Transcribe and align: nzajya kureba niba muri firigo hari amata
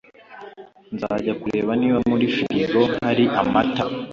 nzajya 0.95 1.33
kureba 1.41 1.71
niba 1.81 1.99
muri 2.09 2.25
firigo 2.35 2.81
hari 3.03 3.23
amata 3.41 3.83